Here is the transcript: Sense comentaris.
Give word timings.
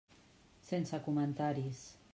Sense 0.69 1.01
comentaris. 1.09 1.87